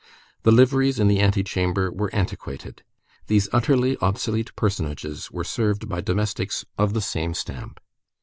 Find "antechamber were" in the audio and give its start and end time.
1.21-2.09